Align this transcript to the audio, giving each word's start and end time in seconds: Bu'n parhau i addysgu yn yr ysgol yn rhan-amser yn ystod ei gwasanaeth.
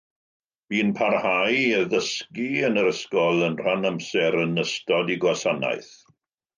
Bu'n 0.73 0.87
parhau 0.99 1.51
i 1.57 1.67
addysgu 1.81 2.47
yn 2.71 2.81
yr 2.85 2.91
ysgol 2.95 3.47
yn 3.51 3.61
rhan-amser 3.63 4.41
yn 4.47 4.67
ystod 4.69 5.17
ei 5.17 5.23
gwasanaeth. 5.29 5.97